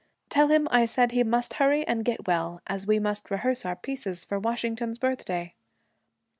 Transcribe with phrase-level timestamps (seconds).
[0.29, 3.75] Tell him I said he must hurry and get well, as we must rehearse our
[3.75, 5.53] pieces for Washington's Birthday.'